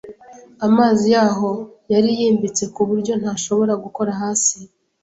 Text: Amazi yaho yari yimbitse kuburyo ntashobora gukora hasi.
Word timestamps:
Amazi 0.67 1.05
yaho 1.15 1.51
yari 1.93 2.09
yimbitse 2.19 2.63
kuburyo 2.75 3.13
ntashobora 3.21 3.73
gukora 3.83 4.11
hasi. 4.21 4.57